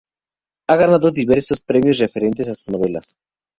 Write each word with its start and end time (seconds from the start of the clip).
Ha 0.67 0.75
ganado 0.77 1.11
diversos 1.11 1.61
premios 1.61 1.99
referentes 1.99 2.49
a 2.49 2.55
sus 2.55 2.69
novelas. 2.69 3.13